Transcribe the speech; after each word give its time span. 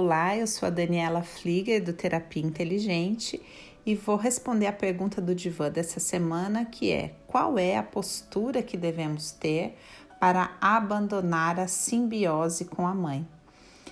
Olá, 0.00 0.36
eu 0.36 0.46
sou 0.46 0.68
a 0.68 0.70
Daniela 0.70 1.24
Flieger 1.24 1.82
do 1.82 1.92
Terapia 1.92 2.40
Inteligente 2.40 3.42
e 3.84 3.96
vou 3.96 4.14
responder 4.14 4.68
a 4.68 4.72
pergunta 4.72 5.20
do 5.20 5.34
divã 5.34 5.68
dessa 5.68 5.98
semana, 5.98 6.64
que 6.64 6.92
é: 6.92 7.16
qual 7.26 7.58
é 7.58 7.76
a 7.76 7.82
postura 7.82 8.62
que 8.62 8.76
devemos 8.76 9.32
ter 9.32 9.76
para 10.20 10.56
abandonar 10.60 11.58
a 11.58 11.66
simbiose 11.66 12.66
com 12.66 12.86
a 12.86 12.94
mãe? 12.94 13.26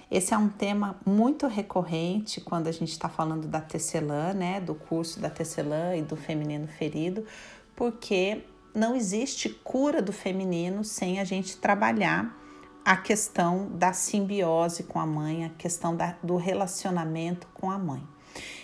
Esse 0.08 0.32
é 0.32 0.38
um 0.38 0.48
tema 0.48 0.96
muito 1.04 1.48
recorrente 1.48 2.40
quando 2.40 2.68
a 2.68 2.72
gente 2.72 2.92
está 2.92 3.08
falando 3.08 3.48
da 3.48 3.60
tecelã, 3.60 4.32
né, 4.32 4.60
do 4.60 4.76
curso 4.76 5.18
da 5.18 5.28
tecelã 5.28 5.96
e 5.96 6.02
do 6.02 6.14
feminino 6.14 6.68
ferido, 6.68 7.26
porque 7.74 8.44
não 8.72 8.94
existe 8.94 9.48
cura 9.48 10.00
do 10.00 10.12
feminino 10.12 10.84
sem 10.84 11.18
a 11.18 11.24
gente 11.24 11.56
trabalhar 11.56 12.45
a 12.86 12.96
questão 12.96 13.68
da 13.72 13.92
simbiose 13.92 14.84
com 14.84 15.00
a 15.00 15.04
mãe, 15.04 15.44
a 15.44 15.48
questão 15.48 15.96
da, 15.96 16.14
do 16.22 16.36
relacionamento 16.36 17.48
com 17.52 17.68
a 17.68 17.76
mãe. 17.76 18.00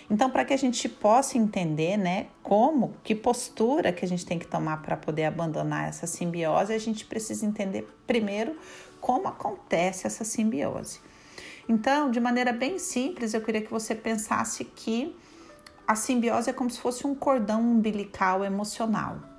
Então, 0.09 0.29
para 0.29 0.45
que 0.45 0.53
a 0.53 0.57
gente 0.57 0.87
possa 0.87 1.37
entender, 1.37 1.97
né, 1.97 2.27
como, 2.41 2.93
que 3.03 3.13
postura 3.13 3.91
que 3.91 4.05
a 4.05 4.07
gente 4.07 4.25
tem 4.25 4.39
que 4.39 4.47
tomar 4.47 4.81
para 4.81 4.95
poder 4.95 5.25
abandonar 5.25 5.89
essa 5.89 6.07
simbiose, 6.07 6.71
a 6.71 6.77
gente 6.77 7.03
precisa 7.05 7.45
entender 7.45 7.85
primeiro 8.07 8.55
como 9.01 9.27
acontece 9.27 10.07
essa 10.07 10.23
simbiose. 10.23 11.01
Então, 11.67 12.09
de 12.09 12.21
maneira 12.21 12.53
bem 12.53 12.79
simples, 12.79 13.33
eu 13.33 13.41
queria 13.41 13.61
que 13.61 13.71
você 13.71 13.93
pensasse 13.93 14.63
que 14.63 15.13
a 15.85 15.97
simbiose 15.97 16.49
é 16.49 16.53
como 16.53 16.69
se 16.69 16.79
fosse 16.79 17.05
um 17.05 17.13
cordão 17.13 17.61
umbilical 17.61 18.45
emocional 18.45 19.32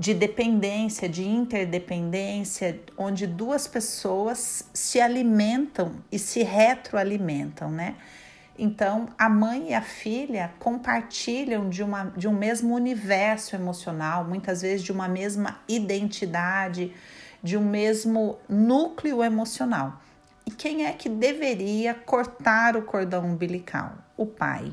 de 0.00 0.14
dependência, 0.14 1.06
de 1.06 1.28
interdependência, 1.28 2.80
onde 2.96 3.26
duas 3.26 3.68
pessoas 3.68 4.66
se 4.72 4.98
alimentam 4.98 5.96
e 6.10 6.18
se 6.18 6.42
retroalimentam, 6.42 7.70
né? 7.70 7.96
Então, 8.58 9.10
a 9.18 9.28
mãe 9.28 9.68
e 9.68 9.74
a 9.74 9.82
filha 9.82 10.54
compartilham 10.58 11.68
de, 11.68 11.82
uma, 11.82 12.04
de 12.16 12.26
um 12.26 12.32
mesmo 12.32 12.74
universo 12.74 13.54
emocional, 13.54 14.24
muitas 14.24 14.62
vezes 14.62 14.82
de 14.82 14.90
uma 14.90 15.06
mesma 15.06 15.60
identidade, 15.68 16.94
de 17.42 17.58
um 17.58 17.64
mesmo 17.68 18.38
núcleo 18.48 19.22
emocional. 19.22 20.00
E 20.46 20.50
quem 20.50 20.86
é 20.86 20.92
que 20.94 21.10
deveria 21.10 21.92
cortar 21.92 22.74
o 22.74 22.82
cordão 22.82 23.26
umbilical? 23.26 23.98
O 24.16 24.24
pai. 24.24 24.72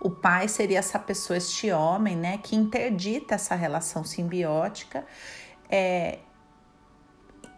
O 0.00 0.10
pai 0.10 0.48
seria 0.48 0.78
essa 0.78 0.98
pessoa, 0.98 1.36
este 1.36 1.70
homem, 1.70 2.16
né, 2.16 2.38
que 2.38 2.54
interdita 2.54 3.34
essa 3.34 3.54
relação 3.54 4.04
simbiótica, 4.04 5.04
é, 5.68 6.20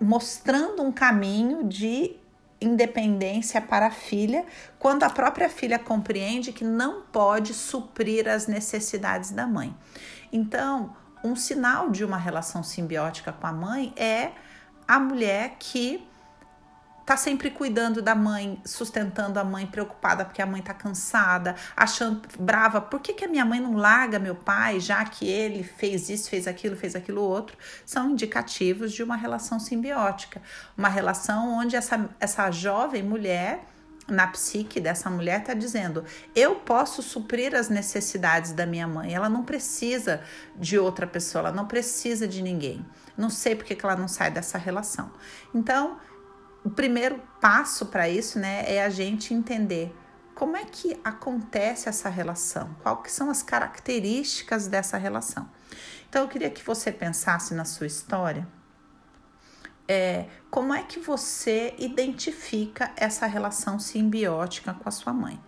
mostrando 0.00 0.82
um 0.82 0.90
caminho 0.90 1.64
de 1.64 2.16
independência 2.60 3.60
para 3.60 3.86
a 3.86 3.90
filha, 3.90 4.44
quando 4.78 5.02
a 5.02 5.10
própria 5.10 5.48
filha 5.48 5.78
compreende 5.78 6.52
que 6.52 6.64
não 6.64 7.02
pode 7.02 7.54
suprir 7.54 8.28
as 8.28 8.46
necessidades 8.46 9.30
da 9.30 9.46
mãe. 9.46 9.74
Então, 10.32 10.94
um 11.24 11.34
sinal 11.34 11.90
de 11.90 12.04
uma 12.04 12.16
relação 12.16 12.62
simbiótica 12.62 13.32
com 13.32 13.46
a 13.46 13.52
mãe 13.52 13.92
é 13.96 14.32
a 14.86 14.98
mulher 14.98 15.56
que 15.58 16.06
tá 17.10 17.16
sempre 17.16 17.50
cuidando 17.50 18.00
da 18.00 18.14
mãe, 18.14 18.62
sustentando 18.64 19.40
a 19.40 19.42
mãe, 19.42 19.66
preocupada 19.66 20.24
porque 20.24 20.40
a 20.40 20.46
mãe 20.46 20.62
tá 20.62 20.72
cansada, 20.72 21.56
achando 21.76 22.22
brava, 22.38 22.80
por 22.80 23.00
que, 23.00 23.12
que 23.12 23.24
a 23.24 23.28
minha 23.28 23.44
mãe 23.44 23.58
não 23.58 23.74
larga 23.74 24.16
meu 24.16 24.36
pai, 24.36 24.78
já 24.78 25.04
que 25.04 25.26
ele 25.26 25.64
fez 25.64 26.08
isso, 26.08 26.30
fez 26.30 26.46
aquilo, 26.46 26.76
fez 26.76 26.94
aquilo 26.94 27.20
outro, 27.20 27.58
são 27.84 28.10
indicativos 28.10 28.92
de 28.92 29.02
uma 29.02 29.16
relação 29.16 29.58
simbiótica, 29.58 30.40
uma 30.78 30.88
relação 30.88 31.58
onde 31.58 31.74
essa, 31.74 32.08
essa 32.20 32.48
jovem 32.52 33.02
mulher 33.02 33.64
na 34.06 34.28
psique 34.28 34.78
dessa 34.78 35.10
mulher 35.10 35.40
está 35.40 35.52
dizendo: 35.52 36.04
eu 36.32 36.54
posso 36.54 37.02
suprir 37.02 37.56
as 37.56 37.68
necessidades 37.68 38.52
da 38.52 38.64
minha 38.64 38.86
mãe, 38.86 39.12
ela 39.12 39.28
não 39.28 39.42
precisa 39.42 40.22
de 40.54 40.78
outra 40.78 41.08
pessoa, 41.08 41.46
ela 41.46 41.52
não 41.52 41.66
precisa 41.66 42.28
de 42.28 42.40
ninguém. 42.40 42.86
Não 43.16 43.28
sei 43.28 43.56
porque 43.56 43.74
que 43.74 43.84
ela 43.84 43.96
não 43.96 44.08
sai 44.08 44.30
dessa 44.30 44.56
relação. 44.56 45.10
Então, 45.52 45.98
o 46.64 46.70
primeiro 46.70 47.22
passo 47.40 47.86
para 47.86 48.08
isso, 48.08 48.38
né, 48.38 48.64
é 48.66 48.82
a 48.82 48.90
gente 48.90 49.32
entender 49.32 49.94
como 50.34 50.56
é 50.56 50.64
que 50.64 50.98
acontece 51.04 51.88
essa 51.88 52.08
relação, 52.08 52.74
quais 52.82 53.12
são 53.12 53.30
as 53.30 53.42
características 53.42 54.66
dessa 54.66 54.96
relação. 54.96 55.48
Então, 56.08 56.22
eu 56.22 56.28
queria 56.28 56.50
que 56.50 56.64
você 56.64 56.90
pensasse 56.90 57.54
na 57.54 57.64
sua 57.64 57.86
história, 57.86 58.48
é, 59.86 60.26
como 60.50 60.72
é 60.72 60.82
que 60.82 60.98
você 60.98 61.74
identifica 61.78 62.92
essa 62.96 63.26
relação 63.26 63.78
simbiótica 63.78 64.72
com 64.72 64.88
a 64.88 64.92
sua 64.92 65.12
mãe. 65.12 65.40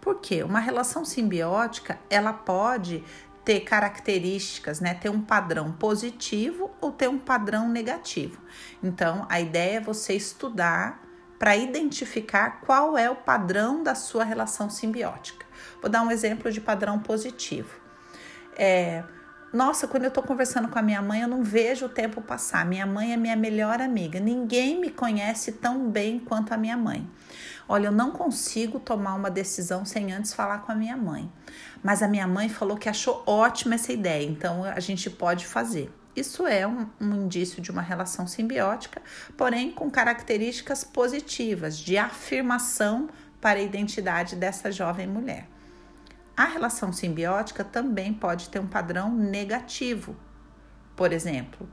Porque 0.00 0.42
uma 0.42 0.60
relação 0.60 1.04
simbiótica, 1.04 1.98
ela 2.08 2.32
pode 2.32 3.02
ter 3.46 3.60
características, 3.60 4.80
né? 4.80 4.92
Ter 4.94 5.08
um 5.08 5.22
padrão 5.22 5.70
positivo 5.70 6.68
ou 6.80 6.90
ter 6.90 7.08
um 7.08 7.16
padrão 7.16 7.68
negativo. 7.68 8.42
Então, 8.82 9.24
a 9.28 9.40
ideia 9.40 9.76
é 9.76 9.80
você 9.80 10.14
estudar 10.14 11.00
para 11.38 11.56
identificar 11.56 12.60
qual 12.62 12.98
é 12.98 13.08
o 13.08 13.14
padrão 13.14 13.84
da 13.84 13.94
sua 13.94 14.24
relação 14.24 14.68
simbiótica. 14.68 15.46
Vou 15.80 15.88
dar 15.88 16.02
um 16.02 16.10
exemplo 16.10 16.50
de 16.50 16.60
padrão 16.60 16.98
positivo. 16.98 17.70
É, 18.58 19.04
nossa, 19.52 19.86
quando 19.86 20.02
eu 20.02 20.08
estou 20.08 20.24
conversando 20.24 20.66
com 20.66 20.78
a 20.80 20.82
minha 20.82 21.00
mãe, 21.00 21.20
eu 21.20 21.28
não 21.28 21.44
vejo 21.44 21.86
o 21.86 21.88
tempo 21.88 22.20
passar. 22.20 22.66
Minha 22.66 22.84
mãe 22.84 23.12
é 23.12 23.16
minha 23.16 23.36
melhor 23.36 23.80
amiga. 23.80 24.18
Ninguém 24.18 24.80
me 24.80 24.90
conhece 24.90 25.52
tão 25.52 25.88
bem 25.88 26.18
quanto 26.18 26.52
a 26.52 26.56
minha 26.56 26.76
mãe. 26.76 27.08
Olha, 27.68 27.86
eu 27.86 27.92
não 27.92 28.12
consigo 28.12 28.78
tomar 28.78 29.14
uma 29.14 29.30
decisão 29.30 29.84
sem 29.84 30.12
antes 30.12 30.32
falar 30.32 30.58
com 30.58 30.70
a 30.70 30.74
minha 30.74 30.96
mãe. 30.96 31.30
Mas 31.82 32.02
a 32.02 32.08
minha 32.08 32.26
mãe 32.26 32.48
falou 32.48 32.76
que 32.76 32.88
achou 32.88 33.22
ótima 33.26 33.74
essa 33.74 33.92
ideia, 33.92 34.24
então 34.24 34.64
a 34.64 34.80
gente 34.80 35.10
pode 35.10 35.46
fazer. 35.46 35.92
Isso 36.14 36.46
é 36.46 36.66
um, 36.66 36.86
um, 37.00 37.24
indício 37.24 37.60
de 37.60 37.70
uma 37.70 37.82
relação 37.82 38.26
simbiótica, 38.26 39.02
porém 39.36 39.70
com 39.70 39.90
características 39.90 40.82
positivas, 40.82 41.76
de 41.76 41.98
afirmação 41.98 43.08
para 43.40 43.58
a 43.58 43.62
identidade 43.62 44.34
dessa 44.34 44.72
jovem 44.72 45.06
mulher. 45.06 45.46
A 46.34 46.44
relação 46.44 46.92
simbiótica 46.92 47.62
também 47.64 48.14
pode 48.14 48.48
ter 48.48 48.58
um 48.58 48.66
padrão 48.66 49.14
negativo. 49.14 50.16
Por 50.94 51.12
exemplo, 51.12 51.68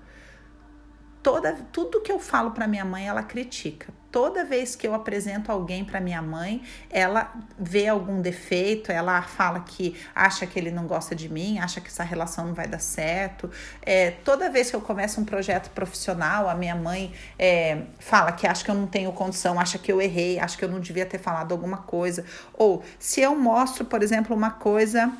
toda, 1.24 1.54
tudo 1.72 2.02
que 2.02 2.12
eu 2.12 2.20
falo 2.20 2.52
para 2.52 2.68
minha 2.68 2.84
mãe, 2.84 3.08
ela 3.08 3.24
critica. 3.24 3.88
Toda 4.12 4.46
vez 4.46 4.76
que 4.76 4.86
eu 4.86 4.94
apresento 4.94 5.52
alguém 5.52 5.84
para 5.84 6.00
minha 6.00 6.22
mãe, 6.22 6.62
ela 6.88 7.34
vê 7.58 7.88
algum 7.88 8.22
defeito, 8.22 8.92
ela 8.92 9.24
fala 9.24 9.62
que 9.62 10.00
acha 10.14 10.46
que 10.46 10.60
ele 10.60 10.70
não 10.70 10.86
gosta 10.86 11.16
de 11.16 11.28
mim, 11.28 11.58
acha 11.58 11.82
que 11.82 11.88
essa 11.88 12.04
relação 12.04 12.46
não 12.46 12.54
vai 12.54 12.68
dar 12.68 12.78
certo. 12.78 13.50
É, 13.82 14.12
toda 14.12 14.52
vez 14.52 14.70
que 14.70 14.76
eu 14.76 14.82
começo 14.82 15.20
um 15.20 15.26
projeto 15.26 15.72
profissional, 15.72 16.48
a 16.48 16.54
minha 16.54 16.76
mãe 16.76 17.12
é, 17.40 17.86
fala 17.98 18.32
que 18.34 18.46
acha 18.46 18.64
que 18.64 18.70
eu 18.70 18.76
não 18.76 18.86
tenho 18.86 19.12
condição, 19.14 19.60
acha 19.60 19.80
que 19.80 19.92
eu 19.92 20.00
errei, 20.00 20.38
acha 20.40 20.56
que 20.56 20.64
eu 20.64 20.70
não 20.70 20.80
devia 20.80 21.08
ter 21.08 21.18
falado 21.18 21.52
alguma 21.52 21.78
coisa. 21.78 22.24
Ou 22.54 22.84
se 23.00 23.20
eu 23.22 23.36
mostro, 23.36 23.84
por 23.84 24.04
exemplo, 24.04 24.36
uma 24.36 24.52
coisa 24.52 25.12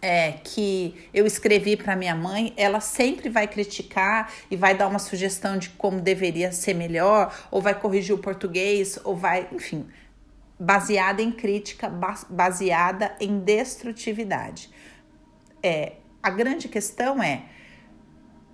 é, 0.00 0.32
que 0.44 0.94
eu 1.12 1.26
escrevi 1.26 1.76
para 1.76 1.96
minha 1.96 2.14
mãe, 2.14 2.52
ela 2.56 2.80
sempre 2.80 3.28
vai 3.28 3.46
criticar 3.46 4.32
e 4.50 4.56
vai 4.56 4.76
dar 4.76 4.86
uma 4.86 4.98
sugestão 4.98 5.58
de 5.58 5.70
como 5.70 6.00
deveria 6.00 6.52
ser 6.52 6.74
melhor, 6.74 7.34
ou 7.50 7.60
vai 7.60 7.78
corrigir 7.78 8.14
o 8.14 8.18
português, 8.18 8.98
ou 9.04 9.16
vai, 9.16 9.48
enfim, 9.52 9.86
baseada 10.58 11.22
em 11.22 11.32
crítica, 11.32 11.88
baseada 12.28 13.14
em 13.20 13.40
destrutividade. 13.40 14.70
É, 15.62 15.94
a 16.22 16.30
grande 16.30 16.68
questão 16.68 17.22
é 17.22 17.44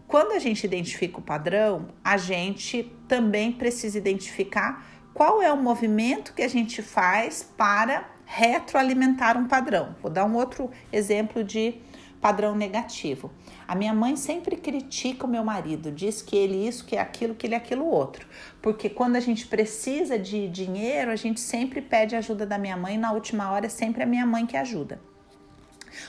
quando 0.06 0.32
a 0.32 0.38
gente 0.38 0.64
identifica 0.64 1.18
o 1.18 1.22
padrão, 1.22 1.88
a 2.02 2.16
gente 2.16 2.92
também 3.08 3.52
precisa 3.52 3.98
identificar 3.98 4.86
qual 5.12 5.40
é 5.40 5.52
o 5.52 5.56
movimento 5.56 6.34
que 6.34 6.42
a 6.42 6.48
gente 6.48 6.82
faz 6.82 7.42
para 7.56 8.13
retroalimentar 8.24 9.36
um 9.36 9.46
padrão. 9.46 9.94
Vou 10.02 10.10
dar 10.10 10.24
um 10.24 10.34
outro 10.34 10.70
exemplo 10.92 11.42
de 11.44 11.80
padrão 12.20 12.56
negativo. 12.56 13.30
A 13.68 13.74
minha 13.74 13.92
mãe 13.92 14.16
sempre 14.16 14.56
critica 14.56 15.26
o 15.26 15.28
meu 15.28 15.44
marido, 15.44 15.92
diz 15.92 16.22
que 16.22 16.34
ele 16.34 16.66
isso, 16.66 16.86
que 16.86 16.96
é 16.96 17.00
aquilo, 17.00 17.34
que 17.34 17.46
ele 17.46 17.54
é 17.54 17.58
aquilo 17.58 17.84
outro. 17.84 18.26
Porque 18.62 18.88
quando 18.88 19.16
a 19.16 19.20
gente 19.20 19.46
precisa 19.46 20.18
de 20.18 20.48
dinheiro, 20.48 21.10
a 21.10 21.16
gente 21.16 21.38
sempre 21.38 21.82
pede 21.82 22.16
ajuda 22.16 22.46
da 22.46 22.56
minha 22.56 22.76
mãe, 22.76 22.96
na 22.96 23.12
última 23.12 23.50
hora 23.50 23.66
é 23.66 23.68
sempre 23.68 24.02
a 24.02 24.06
minha 24.06 24.24
mãe 24.24 24.46
que 24.46 24.56
ajuda. 24.56 24.98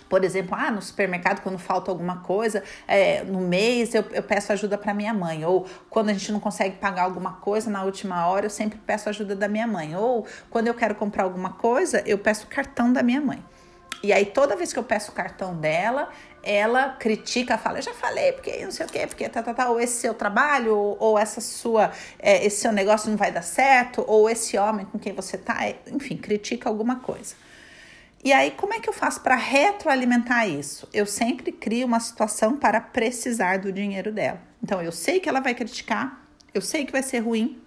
Por 0.09 0.23
exemplo, 0.23 0.55
ah, 0.59 0.71
no 0.71 0.81
supermercado, 0.81 1.41
quando 1.41 1.57
falta 1.57 1.91
alguma 1.91 2.17
coisa, 2.17 2.63
é, 2.87 3.23
no 3.23 3.39
mês 3.41 3.93
eu, 3.93 4.03
eu 4.11 4.23
peço 4.23 4.51
ajuda 4.51 4.77
para 4.77 4.93
minha 4.93 5.13
mãe. 5.13 5.45
Ou 5.45 5.65
quando 5.89 6.09
a 6.09 6.13
gente 6.13 6.31
não 6.31 6.39
consegue 6.39 6.77
pagar 6.77 7.03
alguma 7.03 7.33
coisa 7.33 7.69
na 7.69 7.83
última 7.83 8.27
hora, 8.27 8.45
eu 8.45 8.49
sempre 8.49 8.79
peço 8.85 9.09
ajuda 9.09 9.35
da 9.35 9.47
minha 9.47 9.67
mãe. 9.67 9.95
Ou 9.95 10.25
quando 10.49 10.67
eu 10.67 10.73
quero 10.73 10.95
comprar 10.95 11.23
alguma 11.23 11.53
coisa, 11.53 12.01
eu 12.05 12.17
peço 12.17 12.45
o 12.45 12.49
cartão 12.49 12.91
da 12.91 13.03
minha 13.03 13.21
mãe. 13.21 13.43
E 14.03 14.13
aí, 14.13 14.25
toda 14.25 14.55
vez 14.55 14.71
que 14.71 14.77
eu 14.77 14.83
peço 14.83 15.11
o 15.11 15.15
cartão 15.15 15.55
dela, 15.55 16.09
ela 16.43 16.89
critica, 16.89 17.57
fala, 17.57 17.79
eu 17.79 17.81
já 17.81 17.93
falei, 17.93 18.33
porque 18.33 18.63
não 18.63 18.69
sei 18.69 18.85
o 18.85 18.89
quê, 18.89 19.07
porque 19.07 19.27
tá, 19.27 19.41
tá, 19.41 19.51
tá, 19.51 19.69
ou 19.69 19.79
esse 19.79 19.99
seu 19.99 20.13
trabalho, 20.13 20.77
ou, 20.77 20.97
ou 20.99 21.19
essa 21.19 21.41
sua, 21.41 21.91
é, 22.19 22.45
esse 22.45 22.61
seu 22.61 22.71
negócio 22.71 23.09
não 23.09 23.17
vai 23.17 23.31
dar 23.31 23.41
certo, 23.41 24.05
ou 24.07 24.29
esse 24.29 24.57
homem 24.57 24.85
com 24.85 24.99
quem 24.99 25.11
você 25.11 25.39
tá, 25.39 25.65
é, 25.65 25.77
enfim, 25.91 26.15
critica 26.17 26.69
alguma 26.69 26.97
coisa. 26.97 27.35
E 28.25 28.33
aí, 28.33 28.49
como 28.49 28.73
é 28.73 28.79
que 28.79 28.89
eu 28.89 28.93
faço 28.93 29.21
para 29.21 29.35
retroalimentar 29.35 30.49
isso? 30.49 30.89
Eu 30.91 31.05
sempre 31.05 31.51
crio 31.51 31.85
uma 31.85 31.99
situação 31.99 32.57
para 32.57 32.81
precisar 32.81 33.59
do 33.59 33.71
dinheiro 33.71 34.11
dela. 34.11 34.41
Então, 34.63 34.81
eu 34.81 34.91
sei 34.91 35.19
que 35.19 35.29
ela 35.29 35.39
vai 35.39 35.53
criticar, 35.53 36.27
eu 36.51 36.59
sei 36.59 36.87
que 36.87 36.91
vai 36.91 37.03
ser 37.03 37.19
ruim, 37.19 37.61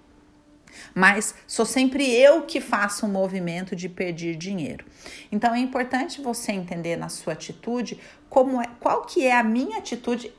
mas 0.93 1.33
sou 1.47 1.65
sempre 1.65 2.13
eu 2.13 2.43
que 2.43 2.61
faço 2.61 3.07
um 3.07 3.09
movimento 3.09 3.77
de 3.77 3.89
perder 3.89 4.35
dinheiro. 4.35 4.85
Então 5.31 5.55
é 5.55 5.61
importante 5.61 6.21
você 6.21 6.51
entender 6.51 6.97
na 6.97 7.09
sua 7.09 7.35
atitude 7.35 8.01
como 8.29 8.61
é, 8.61 8.67
qual 8.81 9.03
que 9.03 9.25
é 9.25 9.35
a 9.35 9.45
minha 9.45 9.79
atitude 9.79 10.33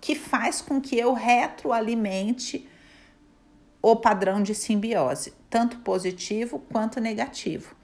que 0.00 0.14
faz 0.14 0.60
com 0.60 0.80
que 0.80 0.98
eu 0.98 1.12
retroalimente 1.12 2.68
o 3.80 3.94
padrão 3.94 4.42
de 4.42 4.54
simbiose, 4.54 5.34
tanto 5.48 5.78
positivo 5.78 6.58
quanto 6.72 6.98
negativo. 6.98 7.75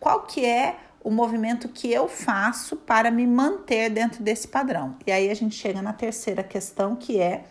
Qual 0.00 0.22
que 0.22 0.44
é 0.44 0.76
o 1.02 1.10
movimento 1.10 1.68
que 1.68 1.92
eu 1.92 2.08
faço 2.08 2.76
para 2.76 3.10
me 3.10 3.26
manter 3.26 3.90
dentro 3.90 4.22
desse 4.22 4.48
padrão? 4.48 4.96
E 5.06 5.12
aí 5.12 5.30
a 5.30 5.34
gente 5.34 5.54
chega 5.54 5.80
na 5.80 5.92
terceira 5.92 6.42
questão, 6.42 6.96
que 6.96 7.20
é 7.20 7.44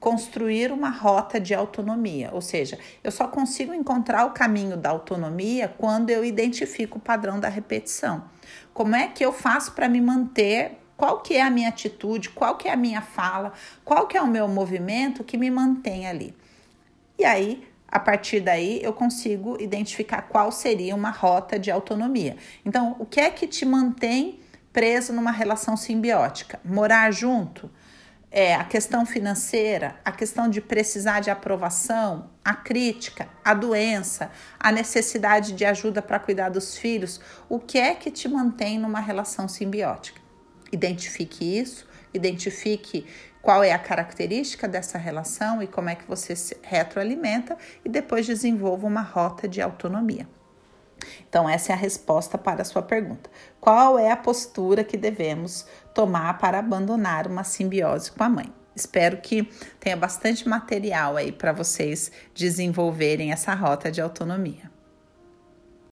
construir 0.00 0.72
uma 0.72 0.88
rota 0.88 1.38
de 1.38 1.54
autonomia, 1.54 2.30
ou 2.32 2.40
seja, 2.40 2.78
eu 3.04 3.12
só 3.12 3.28
consigo 3.28 3.74
encontrar 3.74 4.24
o 4.24 4.30
caminho 4.30 4.76
da 4.76 4.88
autonomia 4.88 5.68
quando 5.76 6.08
eu 6.08 6.24
identifico 6.24 6.96
o 6.96 7.00
padrão 7.00 7.38
da 7.38 7.48
repetição. 7.48 8.24
Como 8.72 8.96
é 8.96 9.06
que 9.08 9.22
eu 9.22 9.30
faço 9.30 9.72
para 9.72 9.88
me 9.88 10.00
manter? 10.00 10.78
Qual 10.96 11.20
que 11.20 11.34
é 11.34 11.42
a 11.42 11.50
minha 11.50 11.68
atitude? 11.68 12.30
Qual 12.30 12.56
que 12.56 12.66
é 12.66 12.72
a 12.72 12.76
minha 12.76 13.02
fala? 13.02 13.52
Qual 13.84 14.06
que 14.06 14.16
é 14.16 14.22
o 14.22 14.26
meu 14.26 14.48
movimento 14.48 15.22
que 15.22 15.36
me 15.36 15.50
mantém 15.50 16.06
ali? 16.06 16.34
E 17.18 17.24
aí, 17.24 17.69
a 17.90 17.98
partir 17.98 18.40
daí, 18.40 18.80
eu 18.82 18.92
consigo 18.92 19.60
identificar 19.60 20.22
qual 20.22 20.52
seria 20.52 20.94
uma 20.94 21.10
rota 21.10 21.58
de 21.58 21.70
autonomia. 21.70 22.36
Então, 22.64 22.96
o 22.98 23.06
que 23.06 23.20
é 23.20 23.30
que 23.30 23.46
te 23.46 23.64
mantém 23.64 24.40
preso 24.72 25.12
numa 25.12 25.30
relação 25.30 25.76
simbiótica? 25.76 26.60
Morar 26.64 27.10
junto? 27.10 27.70
é, 28.30 28.54
a 28.54 28.64
questão 28.64 29.04
financeira, 29.04 29.96
a 30.04 30.12
questão 30.12 30.48
de 30.48 30.60
precisar 30.60 31.20
de 31.20 31.30
aprovação, 31.30 32.30
a 32.44 32.54
crítica, 32.54 33.28
a 33.44 33.52
doença, 33.52 34.30
a 34.58 34.70
necessidade 34.70 35.52
de 35.52 35.64
ajuda 35.64 36.00
para 36.00 36.18
cuidar 36.18 36.48
dos 36.48 36.76
filhos, 36.76 37.20
o 37.48 37.58
que 37.58 37.78
é 37.78 37.94
que 37.94 38.10
te 38.10 38.28
mantém 38.28 38.78
numa 38.78 39.00
relação 39.00 39.48
simbiótica? 39.48 40.20
Identifique 40.70 41.58
isso, 41.58 41.88
identifique 42.14 43.04
qual 43.42 43.64
é 43.64 43.72
a 43.72 43.78
característica 43.78 44.68
dessa 44.68 44.98
relação 44.98 45.62
e 45.62 45.66
como 45.66 45.88
é 45.88 45.94
que 45.94 46.06
você 46.06 46.36
se 46.36 46.56
retroalimenta 46.62 47.56
e 47.84 47.88
depois 47.88 48.26
desenvolva 48.26 48.86
uma 48.86 49.02
rota 49.02 49.48
de 49.48 49.60
autonomia. 49.60 50.28
Então, 51.28 51.48
essa 51.48 51.72
é 51.72 51.74
a 51.74 51.78
resposta 51.78 52.36
para 52.36 52.62
a 52.62 52.64
sua 52.64 52.82
pergunta. 52.82 53.30
Qual 53.60 53.98
é 53.98 54.10
a 54.10 54.16
postura 54.16 54.84
que 54.84 54.96
devemos 54.96 55.66
tomar 55.94 56.38
para 56.38 56.58
abandonar 56.58 57.26
uma 57.26 57.44
simbiose 57.44 58.12
com 58.12 58.22
a 58.22 58.28
mãe? 58.28 58.52
Espero 58.76 59.18
que 59.18 59.50
tenha 59.78 59.96
bastante 59.96 60.48
material 60.48 61.16
aí 61.16 61.32
para 61.32 61.52
vocês 61.52 62.12
desenvolverem 62.34 63.32
essa 63.32 63.54
rota 63.54 63.90
de 63.90 64.00
autonomia. 64.00 64.70